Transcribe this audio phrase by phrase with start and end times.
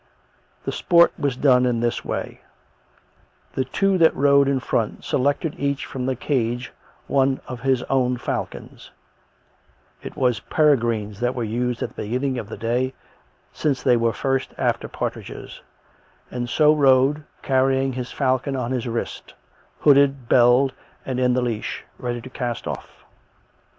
[0.63, 2.41] The sport was done in this way:
[3.53, 6.71] The two that rode in front selected each from the cadge
[7.05, 8.89] one of his own falcons
[10.01, 12.95] (it was peregrines that were used at the beginning of the day,
[13.53, 15.61] since they were first after partridges),
[16.31, 19.35] and so rode, carrying his falcon on his wrist,
[19.81, 20.73] hooded, belled,
[21.05, 23.05] and in the leash, ready to cast off.